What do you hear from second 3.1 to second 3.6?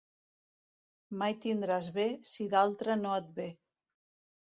et ve.